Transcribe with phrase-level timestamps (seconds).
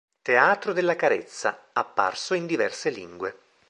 [0.23, 3.37] Teatro della carezza," apparso in diverse lingue.